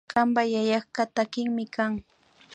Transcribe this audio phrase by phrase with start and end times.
[0.11, 1.93] Kanpak yayaka takikmi kan